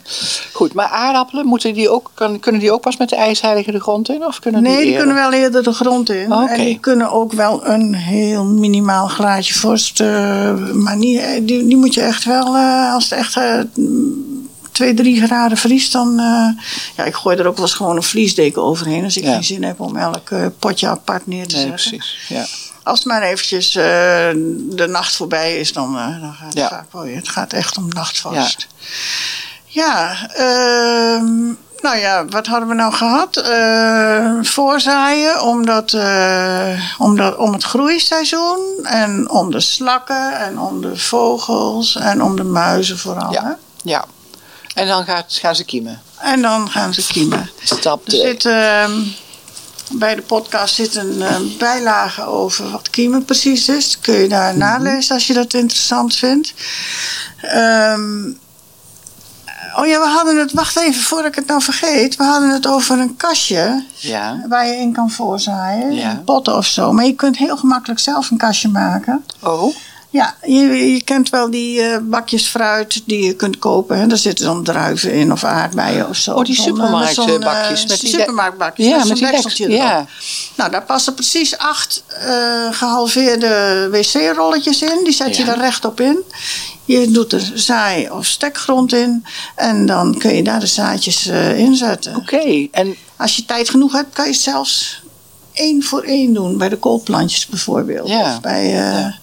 Goed, 0.53 0.73
maar 0.73 0.87
aardappelen, 0.89 1.47
moeten 1.47 1.75
die 1.75 1.89
ook, 1.91 2.11
kan, 2.15 2.41
kunnen 2.41 2.61
die 2.61 2.73
ook 2.73 2.81
pas 2.81 2.97
met 2.97 3.09
de 3.09 3.17
ijsheilige 3.17 3.73
de 3.73 3.81
grond 3.81 4.09
in? 4.09 4.27
Of 4.27 4.39
kunnen 4.39 4.63
Nee, 4.63 4.85
die 4.85 4.97
kunnen 4.97 5.15
wel 5.15 5.33
eerder 5.33 5.63
de 5.63 5.73
grond 5.73 6.11
in. 6.11 6.33
En 6.33 6.61
die 6.65 6.79
kunnen 6.79 7.11
ook 7.11 7.33
wel 7.33 7.67
een 7.67 7.95
heel 7.95 8.45
minimaal 8.45 9.09
glaadje 9.09 9.55
vorst. 9.55 10.01
eh, 10.01 10.55
maar 10.73 10.97
niet, 10.97 11.21
die, 11.43 11.67
die 11.67 11.77
moet 11.77 11.95
je 11.95 12.01
echt 12.01 12.25
wel, 12.25 12.57
eh, 12.57 12.93
als 12.95 13.05
het 13.11 13.19
echt 13.19 13.37
eh, 13.37 13.59
2, 14.73 14.95
3 14.95 15.23
graden 15.23 15.59
vriest, 15.59 15.93
dan. 15.93 16.19
eh, 16.19 16.65
ja, 16.97 17.05
ik 17.05 17.15
gooi 17.15 17.37
er 17.37 17.47
ook 17.47 17.57
wel 17.57 17.65
eens 17.65 17.75
gewoon 17.75 17.97
een 17.97 18.03
vliesdeken 18.03 18.63
overheen. 18.63 19.05
Als 19.05 19.17
ik 19.17 19.25
Ja. 19.25 19.33
geen 19.33 19.45
zin 19.45 19.63
heb 19.65 19.81
om 19.81 19.97
elk 19.97 20.31
eh, 20.31 20.47
potje 20.59 20.89
apart 20.89 21.27
neer 21.27 21.47
te 21.47 21.57
Nee, 21.57 21.65
zetten. 21.67 21.89
precies. 21.91 22.17
Ja. 22.29 22.45
Als 22.83 22.99
het 22.99 23.09
maar 23.09 23.23
eventjes 23.23 23.75
eh, 23.75 23.83
de 24.77 24.87
nacht 24.89 25.17
voorbij 25.17 25.59
is, 25.59 25.73
dan, 25.73 25.99
eh, 25.99 26.21
dan 26.21 26.33
gaat 26.35 26.47
het 26.47 26.55
Ja. 26.59 26.69
vaak 26.69 26.93
wel 26.93 27.03
weer. 27.03 27.17
Het 27.17 27.29
gaat 27.29 27.53
echt 27.53 27.77
om 27.77 27.89
nachtvorst. 27.89 28.67
Ja, 29.67 30.17
ehm, 30.29 31.45
nou 31.81 31.97
ja, 31.97 32.25
wat 32.27 32.47
hadden 32.47 32.69
we 32.69 32.75
nou 32.75 32.93
gehad? 32.93 33.37
Eh, 33.37 34.31
voorzaaien 34.43 35.43
omdat, 35.43 35.93
eh, 35.93 36.81
omdat, 36.99 37.37
om 37.37 37.53
het 37.53 37.63
groeiseizoen 37.65 38.61
en 38.83 39.31
om 39.31 39.51
de 39.51 39.61
slakken 39.61 40.39
en 40.41 40.59
om 40.59 40.81
de 40.81 40.97
vogels 40.97 41.97
en 41.97 42.23
om 42.23 42.37
de 42.37 42.45
muizen 42.45 42.99
vooral. 42.99 43.33
Ja. 43.33 43.45
Hè? 43.45 43.53
ja. 43.91 44.05
En 44.75 44.87
dan 44.87 45.05
gaat, 45.05 45.39
gaan 45.41 45.55
ze 45.57 45.65
kiemen. 45.65 46.03
En 46.19 46.43
dan 46.43 46.71
gaan 46.71 46.95
ze 46.95 47.07
kiemen. 47.07 47.51
Stap 47.63 48.05
Er 48.05 48.09
2. 48.13 48.21
zit, 48.21 48.45
ehm, 48.45 48.93
bij 49.95 50.15
de 50.15 50.23
podcast 50.23 50.75
zit 50.75 50.95
een 50.97 51.23
eh, 51.23 51.37
bijlage 51.59 52.23
over 52.25 52.71
wat 52.71 52.91
kiemen 52.91 53.25
precies 53.25 53.69
is. 53.69 53.99
Kun 54.01 54.15
je 54.15 54.29
daar 54.29 54.57
nalezen 54.57 55.15
als 55.15 55.27
je 55.27 55.33
dat 55.35 55.55
interessant 55.55 56.17
vindt. 56.17 56.55
Ehm, 57.41 58.27
oh 59.77 59.87
ja, 59.87 60.01
we 60.01 60.07
hadden 60.07 60.37
het, 60.39 60.53
wacht 60.53 60.77
even 60.77 61.03
voordat 61.03 61.27
ik 61.31 61.35
het 61.35 61.47
nou 61.47 61.63
vergeet. 61.63 62.17
We 62.17 62.25
hadden 62.25 62.51
het 62.53 62.67
over 62.67 62.99
een 62.99 63.17
kastje 63.17 63.85
Ja. 63.97 64.45
waar 64.49 64.67
je 64.67 64.77
in 64.77 64.93
kan 64.93 65.11
voorzaaien. 65.11 65.93
Ja. 65.93 66.11
in 66.11 66.25
Potten 66.25 66.57
of 66.57 66.67
zo. 66.67 66.93
Maar 66.93 67.05
je 67.05 67.15
kunt 67.15 67.37
heel 67.37 67.57
gemakkelijk 67.57 68.01
zelf 68.01 68.31
een 68.31 68.37
kastje 68.37 68.69
maken. 68.69 69.25
Oh, 69.41 69.75
Ja, 70.13 70.35
je, 70.47 70.93
je 70.93 71.03
kent 71.05 71.31
wel 71.31 71.51
die 71.51 71.81
eh, 71.83 71.99
bakjes 72.03 72.47
fruit 72.47 73.03
die 73.07 73.25
je 73.25 73.35
kunt 73.35 73.59
kopen. 73.59 73.99
Hè? 73.99 74.07
Daar 74.07 74.19
zitten 74.19 74.45
dan 74.45 74.65
druiven 74.65 75.13
in 75.13 75.33
of 75.33 75.45
aardbeien 75.45 76.09
of 76.09 76.17
zo. 76.17 76.35
Oh, 76.35 76.45
die 76.45 76.57
eh, 76.57 76.63
supermarktbakjes 76.63 77.83
eh, 77.83 77.89
met 77.89 78.01
die 78.01 78.11
de- 78.11 78.19
supermarktbakjes. 78.19 78.87
ja, 78.87 78.97
met 79.05 79.07
die 79.17 79.27
dekseltje 79.31 79.67
dek- 79.69 79.77
erop. 79.77 79.89
Ja. 79.89 80.07
Nou, 80.57 80.71
daar 80.71 80.83
passen 80.85 81.15
precies 81.15 81.59
acht 81.59 82.05
eh, 82.09 82.27
gehalveerde 82.71 83.89
wc-rolletjes 83.91 84.83
in. 84.83 85.01
Die 85.05 85.13
zet 85.13 85.37
je 85.37 85.45
Ja. 85.45 85.53
er 85.53 85.59
rechtop 85.59 86.01
in. 86.01 86.23
Je 86.85 87.11
doet 87.11 87.33
er 87.33 87.51
zaai- 87.55 88.11
of 88.11 88.27
stekgrond 88.27 88.93
in. 88.93 89.25
En 89.57 89.87
dan 89.87 90.19
kun 90.19 90.35
je 90.35 90.43
daar 90.43 90.61
de 90.61 90.67
zaadjes 90.67 91.27
eh, 91.27 91.59
in 91.59 91.75
zetten. 91.77 92.17
oké. 92.17 92.69
En 92.71 92.97
Als 93.17 93.37
je 93.37 93.45
tijd 93.45 93.71
genoeg 93.71 93.93
hebt, 93.93 94.15
kan 94.15 94.27
je 94.27 94.33
zelfs 94.33 95.01
één 95.53 95.83
voor 95.83 96.03
één 96.03 96.35
doen. 96.35 96.59
Bij 96.59 96.69
de 96.69 96.77
koolplantjes 96.77 97.47
bijvoorbeeld. 97.47 98.09
Ja. 98.09 98.33
Of 98.35 98.41
bij 98.41 98.63
eh, 98.65 98.73
Ja. 99.01 99.15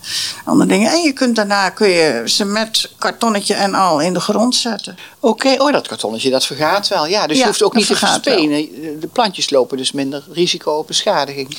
Andere 0.50 0.70
dingen. 0.70 0.92
En 0.92 1.02
je 1.02 1.14
kunt 1.14 1.36
daarna 1.36 1.70
kun 1.70 1.90
je 1.90 2.22
ze 2.26 2.46
met 2.46 2.90
kartonnetje 2.98 3.54
en 3.54 3.74
al 3.74 4.02
in 4.02 4.14
de 4.14 4.20
grond 4.20 4.56
zetten. 4.56 4.98
Oké, 5.20 5.56
oh, 5.58 5.72
dat 5.72 5.88
kartonnetje, 5.88 6.30
dat 6.30 6.46
vergaat 6.46 6.88
wel. 6.88 7.08
Ja, 7.08 7.28
dus 7.28 7.38
je 7.38 7.46
hoeft 7.46 7.64
ook 7.64 7.76
niet 7.76 7.88
te 7.88 7.96
verspenen. 7.96 8.70
De 9.00 9.08
plantjes 9.14 9.50
lopen 9.50 9.78
dus 9.78 9.92
minder 9.92 10.24
risico 10.32 10.72
op 10.72 10.88
beschadiging. 10.88 11.58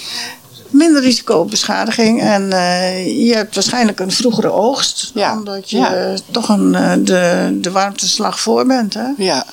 Minder 0.70 1.02
risico 1.02 1.38
op 1.38 1.50
beschadiging. 1.50 2.20
En 2.20 2.52
eh, 2.52 3.26
je 3.26 3.34
hebt 3.34 3.54
waarschijnlijk 3.54 4.00
een 4.00 4.12
vroegere 4.12 4.50
oogst. 4.52 5.10
Ja. 5.14 5.32
Omdat 5.32 5.70
je 5.70 5.76
Ja. 5.76 6.14
toch 6.30 6.48
een, 6.48 6.74
eh, 6.74 6.92
de, 6.98 7.48
de 7.60 7.70
warmteslag 7.70 8.40
voor 8.40 8.66
bent. 8.66 8.94
Hè? 8.94 9.06
Ja. 9.16 9.44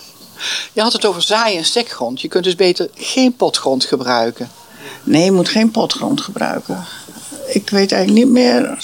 Je 0.74 0.82
had 0.82 0.94
het 0.94 1.06
over 1.06 1.22
zaai- 1.22 1.58
en 1.58 1.66
stekgrond. 1.66 2.22
Je 2.22 2.28
kunt 2.28 2.44
dus 2.44 2.56
beter 2.56 2.90
geen 2.96 3.36
potgrond 3.36 3.86
gebruiken. 3.86 4.50
Nee, 5.04 5.24
je 5.24 5.32
moet 5.32 5.50
geen 5.50 5.72
potgrond 5.72 6.22
gebruiken. 6.22 6.86
Ik 7.48 7.70
weet 7.70 7.92
eigenlijk 7.92 8.26
niet 8.26 8.34
meer. 8.34 8.78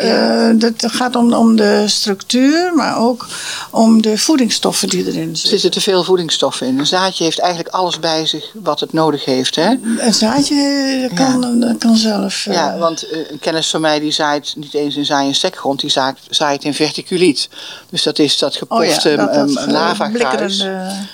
Eh, 0.00 0.50
dat 0.54 0.72
gaat 0.92 1.16
om, 1.16 1.32
om 1.32 1.56
de 1.56 1.84
structuur, 1.88 2.74
maar 2.74 2.98
ook 2.98 3.26
om 3.70 4.02
de 4.02 4.18
voedingsstoffen 4.18 4.88
die 4.88 5.06
erin 5.06 5.20
Er 5.30 5.36
zitten. 5.36 5.48
zitten 5.50 5.70
te 5.70 5.80
veel 5.80 6.04
voedingsstoffen 6.04 6.66
in. 6.66 6.78
Een 6.78 6.86
zaadje 6.86 7.24
heeft 7.24 7.38
eigenlijk 7.38 7.74
alles 7.74 7.98
bij 8.00 8.26
zich 8.26 8.50
wat 8.54 8.80
het 8.80 8.92
nodig 8.92 9.24
heeft. 9.24 9.54
Hè? 9.56 9.74
Een 9.98 10.14
zaadje 10.14 11.10
kan, 11.14 11.74
kan 11.78 11.96
zelf. 11.96 12.46
eh, 12.46 12.54
Ja, 12.54 12.76
want 12.78 13.02
eh, 13.10 13.18
een 13.30 13.38
kennis 13.38 13.66
van 13.70 13.80
mij 13.80 14.00
die 14.00 14.12
zaait 14.12 14.52
niet 14.56 14.74
eens 14.74 14.96
in 14.96 15.04
zaai 15.04 15.28
en 15.28 15.34
stekgrond, 15.34 15.80
die 15.80 15.90
zaait, 15.90 16.18
zaait 16.30 16.64
in 16.64 16.74
verticuliet. 16.74 17.48
Dus 17.90 18.02
dat 18.02 18.18
is 18.18 18.38
dat 18.38 18.60
oh 18.68 18.84
ja, 18.84 18.90
gepofte 18.90 19.16
dat- 19.16 19.36
um, 19.36 19.56
eh, 19.56 19.66
lavagruis. 19.66 20.66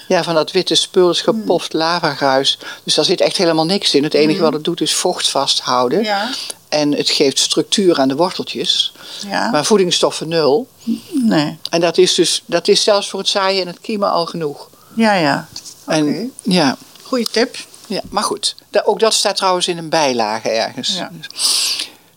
Ja, 0.09 0.23
van 0.23 0.35
dat 0.35 0.52
witte 0.52 0.75
spul 0.75 1.11
is 1.11 1.21
gepoft 1.21 1.73
lavagruis. 1.73 2.59
Dus 2.85 2.95
daar 2.95 3.05
zit 3.05 3.21
echt 3.21 3.37
helemaal 3.37 3.64
niks 3.66 3.95
in. 3.95 4.02
Het 4.02 4.14
enige 4.14 4.40
wat 4.40 4.52
het 4.52 4.64
doet 4.64 4.81
is 4.81 4.95
vocht 4.95 5.28
vasthouden. 5.31 6.02
Ja, 6.02 6.28
En 6.76 6.92
het 6.95 7.11
geeft 7.11 7.38
structuur 7.38 7.99
aan 8.00 8.09
de 8.09 8.16
worteltjes. 8.16 8.92
ja. 9.28 9.50
Maar 9.50 9.64
voedingsstoffen 9.64 10.28
nul. 10.28 10.68
nee. 11.12 11.59
En 11.71 11.80
dat 11.80 11.99
is 11.99 12.14
dus 12.14 12.42
dat 12.47 12.68
is 12.68 12.83
zelfs 12.85 13.09
voor 13.11 13.18
het 13.21 13.28
zaaien 13.28 13.61
en 13.61 13.66
het 13.66 13.80
kiemen 13.80 14.11
al 14.11 14.26
genoeg. 14.26 14.68
Ja, 14.95 15.14
ja. 15.14 15.49
En, 15.87 16.09
Oké. 16.09 16.26
ja, 16.42 16.76
Goeie 17.02 17.26
tip. 17.30 17.56
ja, 17.87 18.00
maar 18.11 18.23
goed. 18.23 18.54
Ook 18.85 19.00
dat 19.00 19.14
staat 19.14 19.37
trouwens 19.37 19.68
in 19.68 19.78
een 19.78 19.88
bijlage 19.88 20.49
ergens. 20.49 20.97
Ja. 20.97 21.11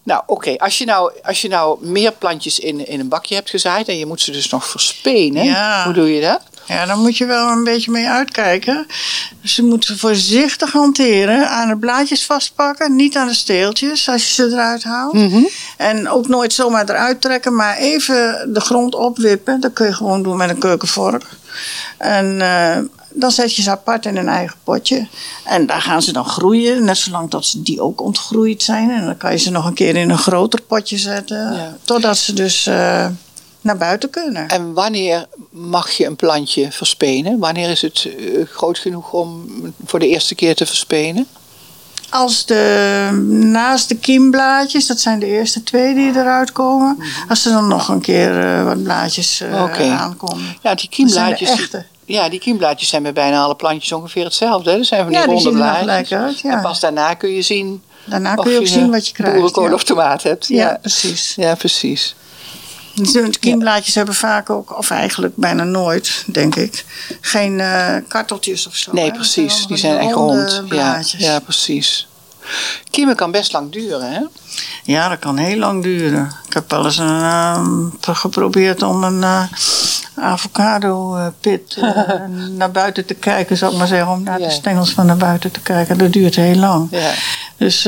Nou, 0.04 0.24
oké. 0.26 0.56
Als, 0.58 0.78
je 0.78 0.86
nou, 0.86 1.12
als 1.24 1.42
je 1.42 1.48
nou 1.48 1.86
meer 1.88 2.12
plantjes 2.12 2.60
in, 2.60 2.88
in 2.88 3.00
een 3.00 3.08
bakje 3.08 3.36
hebt 3.36 3.50
gezaaid 3.50 3.88
en 3.88 3.98
je 3.98 4.06
moet 4.06 4.22
ze 4.22 4.32
dus 4.32 4.50
nog 4.50 4.66
verspenen, 4.66 5.44
Ja. 5.46 5.84
hoe 5.84 5.94
doe 5.94 6.14
je 6.14 6.22
dat? 6.22 6.42
Ja, 6.70 6.86
daar 6.86 6.98
moet 6.98 7.18
je 7.18 7.26
wel 7.26 7.48
een 7.48 7.64
beetje 7.64 7.92
mee 7.92 8.08
uitkijken. 8.08 8.88
Dus 9.42 9.56
je 9.56 9.64
moet 9.64 9.86
ze 9.86 9.98
voorzichtig 9.98 10.72
hanteren. 10.72 11.50
Aan 11.50 11.68
de 11.68 11.78
blaadjes 11.78 12.26
vastpakken, 12.26 12.96
niet 12.96 13.16
aan 13.16 13.28
de 13.28 13.34
steeltjes 13.34 14.10
als 14.10 14.28
je 14.28 14.34
ze 14.34 14.46
eruit 14.46 14.84
haalt. 14.84 15.14
Mhm. 15.14 15.44
En 15.78 16.10
ook 16.10 16.28
nooit 16.28 16.54
zomaar 16.54 16.90
eruit 16.90 17.22
trekken, 17.22 17.56
maar 17.56 17.78
even 17.78 18.50
de 18.54 18.62
grond 18.62 18.96
opwippen. 18.96 19.60
Dat 19.60 19.74
kun 19.74 19.86
je 19.86 19.94
gewoon 19.94 20.24
doen 20.24 20.38
met 20.38 20.50
een 20.50 20.60
keukenvork. 20.60 21.26
En 21.98 22.42
eh, 22.42 22.78
dan 23.14 23.32
zet 23.32 23.56
je 23.56 23.62
ze 23.62 23.70
apart 23.72 24.06
in 24.06 24.18
een 24.18 24.28
eigen 24.28 24.58
potje. 24.64 25.08
En 25.46 25.66
daar 25.66 25.82
gaan 25.82 26.02
ze 26.02 26.14
dan 26.14 26.26
groeien, 26.26 26.84
net 26.84 26.98
zolang 26.98 27.30
dat 27.30 27.46
ze 27.46 27.62
die 27.62 27.82
ook 27.82 28.02
ontgroeid 28.02 28.64
zijn. 28.64 28.92
En 28.92 29.06
dan 29.06 29.18
kan 29.18 29.32
je 29.32 29.38
ze 29.38 29.52
nog 29.52 29.66
een 29.66 29.74
keer 29.74 29.96
in 29.96 30.10
een 30.10 30.18
groter 30.18 30.62
potje 30.62 30.98
zetten. 30.98 31.54
Ja. 31.54 31.78
Totdat 31.84 32.18
ze 32.18 32.34
dus 32.34 32.68
eh, 32.68 33.06
naar 33.62 33.78
buiten 33.78 34.10
kunnen. 34.10 34.48
En 34.48 34.74
wanneer 34.74 35.26
mag 35.50 35.92
je 35.92 36.06
een 36.06 36.16
plantje 36.16 36.72
verspenen? 36.72 37.40
Wanneer 37.40 37.70
is 37.70 37.82
het 37.82 38.08
eh, 38.18 38.46
groot 38.48 38.78
genoeg 38.80 39.12
om 39.14 39.46
voor 39.86 40.00
de 40.00 40.08
eerste 40.08 40.36
keer 40.36 40.56
te 40.56 40.66
verspenen? 40.66 41.28
Als 42.10 42.46
de, 42.46 43.10
naast 43.52 43.90
de 43.90 43.96
kiemblaadjes, 43.96 44.86
dat 44.88 45.00
zijn 45.00 45.20
de 45.20 45.26
eerste 45.26 45.64
twee 45.64 45.94
die 45.94 46.10
eruit 46.10 46.52
komen. 46.52 46.98
Als 47.28 47.46
er 47.46 47.52
dan 47.52 47.68
nog 47.68 47.88
een 47.88 48.02
keer 48.02 48.40
eh, 48.40 48.64
wat 48.64 48.84
blaadjes 48.84 49.42
eh, 49.42 50.00
aankomen. 50.00 50.56
Ja, 50.62 50.76
die 50.76 50.90
kiemblaadjes. 50.90 51.50
echte. 51.50 51.86
Ja, 52.06 52.30
die 52.30 52.40
kiemblaadjes 52.40 52.90
zijn 52.90 53.04
bij 53.04 53.14
bijna 53.14 53.42
alle 53.42 53.56
plantjes 53.56 53.92
ongeveer 53.92 54.24
hetzelfde. 54.24 54.72
hè? 54.72 54.78
Dat 54.78 54.86
zijn 54.86 55.02
van 55.04 55.10
die 55.12 55.20
Ja, 55.20 55.26
ronde 55.26 55.52
blaadjes. 55.52 55.80
gelijk 55.80 56.12
uit, 56.12 56.40
ja. 56.40 56.52
En 56.56 56.62
pas 56.62 56.80
daarna 56.80 57.14
kun 57.14 57.30
je 57.30 57.42
zien 57.42 57.82
Daarna 58.06 58.36
kun 58.36 58.52
je 58.52 58.60
ook 58.60 58.68
zien 58.68 58.92
wat 58.92 59.08
je 59.08 59.14
krijgt. 59.14 59.34
boerenkool 59.36 59.68
ja. 59.68 59.74
of 59.74 59.84
tomaat 59.84 60.24
hebt. 60.24 60.48
Ja, 60.48 60.78
precies. 60.82 61.34
ja 61.36 61.56
precies. 61.56 62.16
Kiemblaadjes 63.40 63.96
hebben 63.96 64.16
vaak 64.16 64.50
ook, 64.50 64.78
of 64.78 64.90
eigenlijk 64.90 65.36
bijna 65.36 65.64
nooit, 65.64 66.24
denk 66.28 66.56
ik, 66.56 66.86
geen 67.22 67.60
eh, 67.60 67.96
karteltjes 68.08 68.68
of 68.68 68.76
zo. 68.76 68.92
Nee, 68.94 69.12
precies. 69.12 69.68
Die 69.68 69.78
zijn 69.78 69.98
echt 69.98 70.14
rond. 70.14 70.64
Ja, 70.70 71.02
ja, 71.18 71.40
precies. 71.40 72.08
Kiemen 72.90 73.16
kan 73.16 73.32
best 73.32 73.52
lang 73.54 73.72
duren, 73.72 74.12
hè? 74.12 74.20
Ja, 74.84 75.10
dat 75.10 75.20
kan 75.20 75.38
heel 75.38 75.58
lang 75.58 75.84
duren. 75.84 76.32
Ik 76.48 76.54
heb 76.54 76.72
wel 76.72 76.86
eens 76.86 76.98
een, 76.98 77.22
ehm, 77.22 77.88
geprobeerd 78.02 78.82
om 78.84 79.04
een 79.04 79.24
eh, 79.24 79.44
avocado-pit 80.16 81.78
eh, 81.82 82.22
naar 82.58 82.72
buiten 82.72 83.06
te 83.06 83.14
kijken, 83.14 83.58
zou 83.58 83.72
ik 83.72 83.78
maar 83.78 83.88
zeggen. 83.88 84.12
Om 84.12 84.24
naar 84.24 84.40
Ja. 84.40 84.46
de 84.48 84.52
stengels 84.54 84.92
van 84.92 85.06
naar 85.06 85.18
buiten 85.18 85.52
te 85.52 85.60
kijken. 85.60 85.98
Dat 85.98 86.14
duurt 86.14 86.36
heel 86.36 86.56
lang. 86.56 86.88
Ja, 86.92 87.12
Dus 87.58 87.84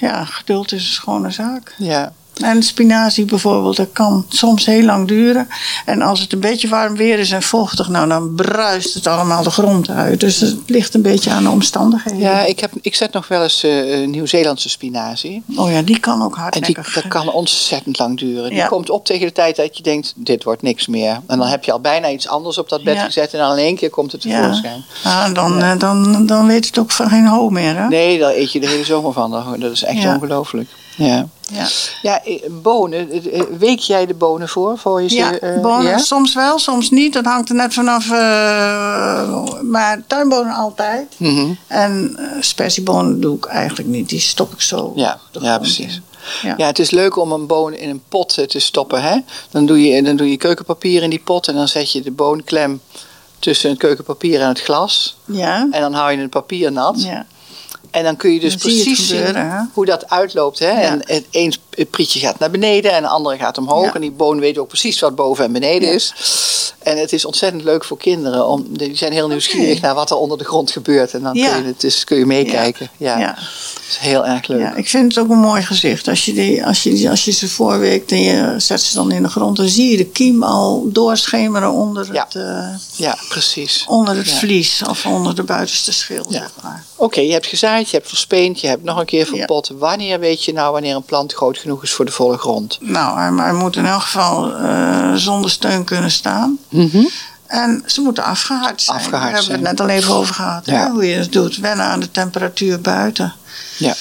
ja, 0.00 0.24
geduld 0.24 0.72
is 0.72 0.82
een 0.86 0.92
schone 0.92 1.30
zaak. 1.30 1.74
ja. 1.78 2.12
En 2.42 2.62
spinazie 2.62 3.24
bijvoorbeeld, 3.24 3.76
dat 3.76 3.88
kan 3.92 4.26
soms 4.28 4.66
heel 4.66 4.82
lang 4.82 5.08
duren. 5.08 5.48
En 5.84 6.02
als 6.02 6.20
het 6.20 6.32
een 6.32 6.40
beetje 6.40 6.68
warm 6.68 6.96
weer 6.96 7.18
is 7.18 7.30
en 7.30 7.42
vochtig, 7.42 7.88
nou 7.88 8.08
dan 8.08 8.34
bruist 8.34 8.94
het 8.94 9.06
allemaal 9.06 9.42
de 9.42 9.50
grond 9.50 9.88
uit. 9.90 10.20
Dus 10.20 10.40
het 10.40 10.56
ligt 10.66 10.94
een 10.94 11.02
beetje 11.02 11.30
aan 11.30 11.42
de 11.42 11.50
omstandigheden. 11.50 12.18
ja 12.20 12.40
ik, 12.44 12.60
heb, 12.60 12.70
ik 12.80 12.94
zet 12.94 13.12
nog 13.12 13.28
wel 13.28 13.42
eens 13.42 13.62
eh, 13.62 14.02
eh, 14.02 14.08
Nieuw-Zeelandse 14.08 14.68
spinazie. 14.68 15.42
Oh 15.56 15.70
ja, 15.70 15.82
die 15.82 16.00
kan 16.00 16.22
ook 16.22 16.28
En 16.28 16.34
die, 16.34 16.42
hardnekkig. 16.42 16.92
dat 16.94 17.08
kan 17.08 17.32
ontzettend 17.32 17.98
lang 17.98 18.18
duren. 18.18 18.48
Die 18.48 18.58
Ja. 18.58 18.66
komt 18.66 18.90
op 18.90 19.04
tegen 19.04 19.26
de 19.26 19.32
tijd 19.32 19.56
dat 19.56 19.76
je 19.76 19.82
denkt, 19.82 20.12
dit 20.16 20.44
wordt 20.44 20.62
niks 20.62 20.86
meer. 20.86 21.20
En 21.26 21.38
dan 21.38 21.46
heb 21.46 21.64
je 21.64 21.72
al 21.72 21.80
bijna 21.80 22.10
iets 22.10 22.28
anders 22.28 22.58
op 22.58 22.68
dat 22.68 22.82
bed 22.84 22.94
Ja. 22.96 23.04
gezet 23.04 23.32
en 23.32 23.38
dan 23.38 23.52
in 23.52 23.64
één 23.64 23.76
keer 23.76 23.90
komt 23.90 24.12
het 24.12 24.22
Ja, 24.22 24.40
tevoorschijn. 24.40 24.84
ja 25.04 25.28
dan, 25.28 25.62
eh, 25.62 25.78
dan, 25.78 26.26
dan 26.26 26.46
weet 26.46 26.66
het 26.66 26.78
ook 26.78 26.90
van 26.90 27.08
geen 27.08 27.26
hoop 27.26 27.50
meer. 27.50 27.76
Hè? 27.76 27.88
Nee, 27.88 28.18
daar 28.18 28.32
eet 28.34 28.52
je 28.52 28.60
de 28.60 28.68
hele 28.68 28.84
zomer 28.84 29.12
van. 29.12 29.30
Dat- 29.30 29.60
Dat 29.60 29.72
is 29.72 29.82
echt 29.82 30.02
Ja. 30.02 30.14
ongelooflijk. 30.14 30.68
Ja. 30.96 31.28
Ja, 31.52 31.66
ja, 32.02 32.24
eh, 32.24 32.42
bonen. 32.62 33.10
eh, 33.10 33.40
eh, 33.40 33.46
Week 33.58 33.78
jij 33.78 34.06
de 34.06 34.14
bonen 34.14 34.48
voor? 34.48 34.78
voor 34.78 35.02
je 35.02 35.08
ze, 35.08 35.14
ja 35.16 35.60
bonen 35.62 35.90
ja? 35.90 35.98
soms 35.98 36.34
wel, 36.34 36.58
soms 36.58 36.90
niet. 36.90 37.12
Dat 37.12 37.24
hangt 37.24 37.48
er 37.48 37.54
net 37.54 37.74
vanaf. 37.74 38.10
eh, 38.10 39.60
maar 39.62 40.02
tuinbonen 40.06 40.54
altijd. 40.54 41.14
Mhm. 41.16 41.52
En 41.66 42.16
uh, 42.18 42.26
spersiebonen 42.40 43.20
doe 43.20 43.36
ik 43.36 43.44
eigenlijk 43.44 43.88
niet. 43.88 44.08
Die 44.08 44.20
stop 44.20 44.52
ik 44.52 44.60
zo. 44.60 44.92
Ja, 44.96 45.18
ja 45.32 45.58
precies. 45.58 46.00
Ja. 46.42 46.54
Ja, 46.56 46.66
het 46.66 46.78
is 46.78 46.90
leuk 46.90 47.16
om 47.16 47.32
een 47.32 47.46
boon 47.46 47.74
in 47.74 47.88
een 47.90 48.02
pot 48.08 48.48
te 48.48 48.58
stoppen. 48.60 49.02
Hè? 49.02 49.18
Dan, 49.50 49.66
doe 49.66 49.82
je, 49.86 50.02
dan 50.02 50.16
doe 50.16 50.30
je 50.30 50.36
keukenpapier 50.36 51.02
in 51.02 51.10
die 51.10 51.18
pot 51.24 51.48
en 51.48 51.54
dan 51.54 51.68
zet 51.68 51.92
je 51.92 52.02
de 52.02 52.10
boonklem 52.10 52.80
tussen 53.38 53.70
het 53.70 53.78
keukenpapier 53.78 54.40
en 54.40 54.48
het 54.48 54.60
glas. 54.60 55.16
Ja. 55.24 55.68
En 55.70 55.80
dan 55.80 55.92
hou 55.92 56.12
je 56.12 56.18
het 56.18 56.30
papier 56.30 56.72
nat. 56.72 57.02
ja. 57.02 57.26
En 57.90 58.04
dan 58.04 58.16
kun 58.16 58.32
je 58.32 58.40
dus 58.40 58.50
Dan 58.50 58.60
precies 58.60 59.06
zien 59.08 59.16
gebeuren, 59.16 59.70
hoe 59.74 59.86
dat 59.86 60.10
uitloopt. 60.10 60.58
Hè? 60.58 60.66
En 60.70 61.00
het 61.04 61.24
een 61.30 61.54
prietje 61.90 62.20
gaat 62.20 62.38
naar 62.38 62.50
beneden 62.50 62.92
en 62.92 63.02
de 63.02 63.08
andere 63.08 63.36
gaat 63.36 63.58
omhoog. 63.58 63.84
Ja. 63.84 63.94
En 63.94 64.00
die 64.00 64.10
boon 64.10 64.40
weet 64.40 64.58
ook 64.58 64.68
precies 64.68 65.00
wat 65.00 65.14
boven 65.14 65.44
en 65.44 65.52
beneden 65.52 65.88
Ja. 65.88 65.94
is. 65.94 66.12
En 66.78 66.98
het 66.98 67.12
is 67.12 67.24
ontzettend 67.24 67.62
leuk 67.64 67.84
voor 67.84 67.98
kinderen. 67.98 68.46
Om, 68.46 68.66
die 68.68 68.96
zijn 68.96 69.12
heel 69.12 69.28
nieuwsgierig 69.28 69.80
naar 69.80 69.94
wat 69.94 70.10
er 70.10 70.16
onder 70.16 70.38
de 70.38 70.44
grond 70.44 70.70
gebeurt. 70.70 71.14
En 71.14 71.22
dan 71.22 71.32
kun 71.32 71.42
je, 71.42 71.48
het 71.48 71.80
dus, 71.80 72.04
kun 72.04 72.18
je 72.18 72.26
meekijken. 72.26 72.90
Ja. 72.96 73.18
Dat 73.26 73.36
is 73.88 73.96
heel 73.96 74.26
erg 74.26 74.46
leuk. 74.46 74.60
Ja, 74.60 74.74
ik 74.74 74.88
vind 74.88 75.14
het 75.14 75.24
ook 75.24 75.30
een 75.30 75.38
mooi 75.38 75.62
gezicht. 75.62 76.08
Als 76.08 76.24
je, 76.24 76.32
die, 76.32 76.66
als 76.66 76.82
je, 76.82 77.10
als 77.10 77.24
je 77.24 77.30
ze 77.32 77.48
voorweekt 77.48 78.10
en 78.12 78.20
je 78.22 78.54
zet 78.56 78.80
ze 78.82 78.94
dan 78.94 79.10
in 79.12 79.22
de 79.22 79.28
grond, 79.28 79.56
dan 79.56 79.68
zie 79.68 79.90
je 79.90 79.96
de 79.96 80.06
kiem 80.06 80.42
al 80.42 80.88
doorschemeren 80.92 81.72
onder 81.72 82.06
het, 82.12 82.34
eh, 82.34 82.68
Ja, 82.96 83.18
precies. 83.28 83.84
onder 83.88 84.16
het 84.16 84.30
vlies 84.32 84.82
of 84.88 85.06
onder 85.06 85.34
de 85.34 85.42
buitenste 85.42 85.92
schil. 85.92 86.24
Ja. 86.28 86.38
Zeg 86.38 86.50
maar. 86.62 86.84
Oké, 86.96 87.20
je 87.20 87.32
hebt 87.32 87.46
je 87.84 87.96
hebt 87.96 88.08
verspeend, 88.08 88.60
je 88.60 88.66
hebt 88.66 88.82
nog 88.82 88.98
een 88.98 89.06
keer 89.06 89.26
verpot. 89.26 89.70
Wanneer 89.78 90.20
weet 90.20 90.44
je 90.44 90.52
nou 90.52 90.72
wanneer 90.72 90.96
een 90.96 91.02
plant 91.02 91.32
groot 91.32 91.58
genoeg 91.58 91.82
is 91.82 91.92
voor 91.92 92.04
de 92.04 92.12
volle 92.12 92.38
grond? 92.38 92.78
Nou, 92.80 93.18
hij, 93.18 93.44
hij 93.44 93.52
moet 93.52 93.76
in 93.76 93.86
elk 93.86 94.02
geval 94.02 94.54
eh, 94.54 95.14
zonder 95.14 95.50
steun 95.50 95.84
kunnen 95.84 96.10
staan. 96.10 96.58
En 97.46 97.82
ze 97.86 98.00
moeten 98.00 98.24
afgehard 98.24 98.82
zijn. 98.82 98.96
Afgehard 98.96 99.22
Daar 99.22 99.32
hebben 99.32 99.60
we 99.60 99.68
het 99.68 99.78
net 99.78 99.80
al 99.80 99.94
even 99.94 100.14
over 100.14 100.34
gehad. 100.34 100.66
Ja. 100.66 100.90
Hoe 100.90 101.08
je 101.08 101.16
het 101.16 101.32
doet. 101.32 101.56
Wennen 101.56 101.86
aan 101.86 102.00
de 102.00 102.10
temperatuur 102.10 102.80
buiten. 102.80 103.34
Ja. 103.78 103.94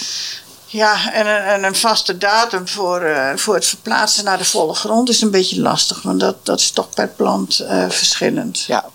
Ja, 0.65 1.11
en 1.11 1.27
een, 1.27 1.41
en 1.41 1.63
een 1.63 1.75
vaste 1.75 2.17
datum 2.17 2.67
voor, 2.67 3.01
eh, 3.01 3.35
voor 3.35 3.53
het 3.53 3.65
verplaatsen 3.65 4.23
naar 4.23 4.37
de 4.37 4.45
volle 4.45 4.73
grond 4.73 5.09
is 5.09 5.21
een 5.21 5.31
beetje 5.31 5.61
lastig. 5.61 6.01
Want 6.01 6.19
dat, 6.19 6.45
dat 6.45 6.59
is 6.59 6.71
toch 6.71 6.89
per 6.89 7.07
plant 7.07 7.59
eh, 7.59 7.89
verschillend. 7.89 8.63
ja. 8.67 8.85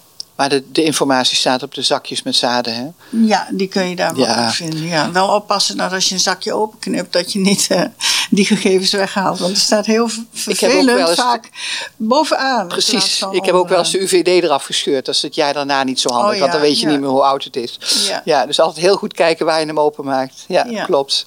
Maar 0.41 0.49
de, 0.49 0.65
de 0.73 0.83
informatie 0.85 1.37
staat 1.37 1.63
op 1.63 1.75
de 1.75 1.83
zakjes 1.83 2.23
met 2.23 2.37
zaden, 2.37 2.75
hè? 2.75 2.87
Ja, 3.27 3.47
die 3.51 3.69
kun 3.69 3.89
je 3.89 3.97
daar 3.97 4.15
wel 4.15 4.25
Ja. 4.27 4.51
vinden. 4.51 4.87
Ja, 4.87 5.11
wel 5.13 5.29
oppassen 5.29 5.77
dat 5.77 5.93
als 5.93 6.09
je 6.09 6.15
een 6.15 6.21
zakje 6.21 6.53
openknipt, 6.53 7.13
dat 7.13 7.33
je 7.33 7.39
niet 7.39 7.67
eh, 7.71 7.83
die 8.31 8.45
gegevens 8.45 8.91
weghaalt. 8.93 9.39
Want 9.39 9.51
er 9.53 9.61
staat 9.61 9.87
heel 9.87 10.09
ver- 10.09 10.25
heb 10.33 10.49
ook 10.49 10.57
vervelend 10.57 11.15
vaak 11.15 11.49
bovenaan. 11.97 12.67
Precies. 12.69 13.23
Ik 13.31 13.45
heb 13.45 13.55
ook 13.55 13.69
wel 13.69 13.79
eens 13.79 13.91
de 13.91 14.03
UVD 14.03 14.27
eraf 14.27 14.65
gescheurd. 14.65 15.05
Dat 15.07 15.15
is 15.15 15.23
het 15.23 15.35
jaar 15.35 15.53
daarna 15.53 15.83
niet 15.83 16.01
zo 16.01 16.09
handig, 16.13 16.35
Oh, 16.35 16.41
want 16.41 16.53
dan 16.53 16.61
weet 16.61 16.81
je 16.81 16.87
ja. 16.87 16.93
niet 16.93 17.01
meer 17.01 17.09
hoe 17.09 17.23
oud 17.23 17.45
het 17.45 17.57
is. 17.57 17.79
Ja. 18.25 18.47
dus 18.47 18.61
altijd 18.61 18.85
heel 18.85 18.97
goed 18.97 19.13
kijken 19.13 19.47
waar 19.47 19.61
je 19.61 19.67
hem 19.67 19.81
openmaakt. 19.81 20.45
Ja, 20.49 20.67
Ja. 20.69 20.85
klopt. 20.85 21.27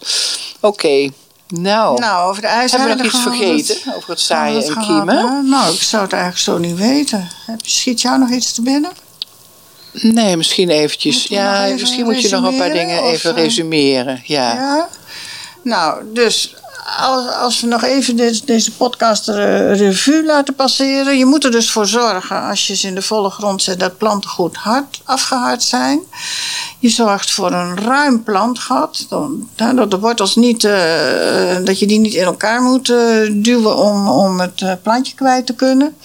Oké, 0.59 1.09
nou. 1.47 1.99
Nou, 1.99 2.29
over 2.29 2.41
de 2.41 2.47
Hebben 2.47 2.87
we 2.89 2.95
nog 2.95 3.05
iets 3.05 3.13
het- 3.13 3.21
vergeten 3.23 3.95
over 3.95 4.09
het 4.09 4.19
zaaien 4.19 4.57
het 4.57 4.67
en 4.67 4.81
kiemen? 4.81 5.49
Nou, 5.49 5.73
ik 5.73 5.81
zou 5.81 6.03
het 6.03 6.13
eigenlijk 6.13 6.43
zo 6.43 6.57
niet 6.57 6.75
weten. 6.77 7.29
Schiet 7.61 8.01
jou 8.01 8.19
nog 8.19 8.29
iets 8.29 8.53
te 8.53 8.61
binnen? 8.61 8.91
Nee, 9.93 10.37
misschien 10.37 10.69
eventjes. 10.69 11.23
Ja, 11.23 11.65
even 11.65 11.79
misschien 11.79 12.05
moet 12.05 12.21
je 12.21 12.29
nog 12.29 12.43
een 12.45 12.57
paar 12.57 12.71
dingen 12.71 13.03
even 13.03 13.35
eh? 13.35 13.43
resumeren. 13.43 14.21
Ja. 14.23 14.53
Ja. 14.53 14.89
Nou, 15.63 16.03
dus 16.13 16.55
als, 16.99 17.27
als 17.27 17.61
we 17.61 17.67
nog 17.67 17.83
even 17.83 18.15
deze, 18.15 18.45
deze 18.45 18.71
podcast 18.71 19.29
eh, 19.29 19.77
revue 19.77 20.25
laten 20.25 20.55
passeren. 20.55 21.17
Je 21.17 21.25
moet 21.25 21.43
er 21.43 21.51
dus 21.51 21.71
voor 21.71 21.85
zorgen, 21.85 22.41
als 22.41 22.67
je 22.67 22.75
ze 22.75 22.87
in 22.87 22.95
de 22.95 23.01
volle 23.01 23.29
grond 23.29 23.61
zet, 23.61 23.79
dat 23.79 23.97
planten 23.97 24.29
goed 24.29 24.55
hard 24.55 25.01
afgehard 25.03 25.63
zijn. 25.63 25.99
Je 26.79 26.89
zorgt 26.89 27.31
voor 27.31 27.51
een 27.51 27.77
ruim 27.77 28.23
plantgat. 28.23 29.05
Dat 29.55 29.91
de 29.91 29.99
wortels 29.99 30.35
niet, 30.35 30.63
eh, 30.63 31.57
dat 31.63 31.79
je 31.79 31.87
die 31.87 31.99
niet 31.99 32.13
in 32.13 32.23
elkaar 32.23 32.61
moet 32.61 32.85
duwen 33.31 33.77
om, 33.77 34.07
om 34.07 34.39
het 34.39 34.81
plantje 34.83 35.15
kwijt 35.15 35.45
te 35.45 35.53
kunnen. 35.53 35.95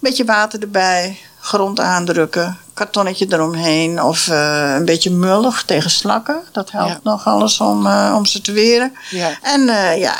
Beetje 0.00 0.24
water 0.24 0.60
erbij, 0.60 1.18
grond 1.40 1.80
aandrukken, 1.80 2.58
kartonnetje 2.74 3.26
eromheen 3.28 4.02
of 4.02 4.28
eh, 4.28 4.74
een 4.76 4.84
beetje 4.84 5.10
mullig 5.10 5.62
tegen 5.62 5.90
slakken. 5.90 6.40
Dat 6.52 6.70
helpt 6.70 6.90
Ja. 6.90 7.00
nog 7.02 7.26
alles 7.26 7.60
om, 7.60 7.86
eh, 7.86 8.14
om 8.16 8.26
ze 8.26 8.40
te 8.40 8.52
weren. 8.52 8.92
Ja. 9.10 9.30
En 9.42 9.68
eh, 9.68 9.98
ja, 9.98 10.14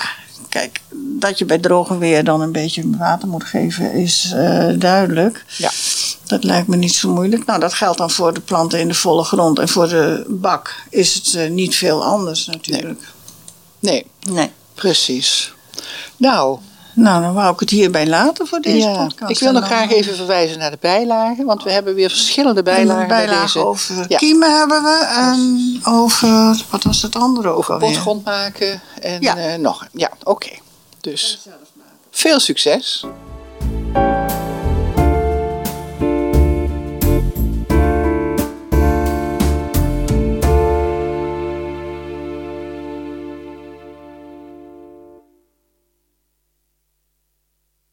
kijk, 0.49 0.81
dat 1.19 1.39
je 1.39 1.45
bij 1.45 1.59
droge 1.59 1.99
weer 1.99 2.25
dan 2.25 2.41
een 2.41 2.53
beetje 2.53 2.91
water 2.99 3.29
moet 3.29 3.45
geven 3.45 3.93
is 3.93 4.35
duidelijk. 4.77 5.45
Ja. 5.57 5.71
Dat 6.27 6.45
lijkt 6.45 6.69
me 6.69 6.77
niet 6.77 6.95
zo 6.95 7.11
moeilijk. 7.13 7.47
Nou, 7.47 7.61
dat 7.61 7.75
geldt 7.75 7.99
dan 7.99 8.11
voor 8.11 8.35
de 8.35 8.41
planten 8.41 8.81
in 8.81 8.89
de 8.89 8.95
volle 8.95 9.25
grond. 9.25 9.59
En 9.59 9.69
voor 9.69 9.89
de 9.89 10.25
bak 10.29 10.75
is 10.91 11.15
het 11.15 11.51
niet 11.51 11.77
veel 11.77 12.05
anders 12.05 12.47
natuurlijk. 12.47 13.03
Nee, 13.79 14.07
Nee. 14.31 14.51
precies. 14.75 15.53
Nou, 16.17 16.59
Nou, 16.95 17.23
dan 17.23 17.35
wou 17.35 17.53
ik 17.53 17.61
het 17.61 17.71
hierbij 17.71 18.07
laten 18.07 18.47
voor 18.47 18.61
deze 18.61 18.89
ja, 18.89 19.05
podcast. 19.07 19.31
ik 19.31 19.39
wil 19.39 19.53
nog 19.53 19.65
graag 19.65 19.91
eh, 19.91 19.97
even 19.97 20.17
verwijzen 20.17 20.59
naar 20.59 20.71
de 20.71 20.79
bijlagen. 20.81 21.45
Want 21.45 21.63
we 21.63 21.71
hebben 21.73 21.95
weer 21.95 22.09
verschillende 22.11 22.63
bijlagen 22.63 23.03
Een 23.03 23.09
bij 23.09 23.27
bijlage 23.27 23.43
deze. 23.53 23.67
over 23.67 24.05
Ja. 24.09 24.17
kiemen 24.17 24.59
hebben 24.59 24.83
we. 24.83 25.07
En 25.19 25.81
over, 25.85 26.63
wat 26.71 26.83
was 26.83 27.03
het 27.03 27.17
andere 27.17 27.49
Over 27.49 27.79
potgrond 27.79 28.25
maken 28.25 28.81
en 29.01 29.21
Ja. 29.21 29.37
eh, 29.37 29.59
nog. 29.59 29.87
Ja, 29.93 30.11
oké. 30.25 30.51
Dus 31.01 31.39
veel 32.11 32.41
succes. 32.41 33.05